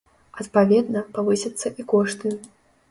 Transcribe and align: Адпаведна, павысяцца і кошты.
Адпаведна, 0.43 1.03
павысяцца 1.19 1.67
і 1.83 1.91
кошты. 1.95 2.27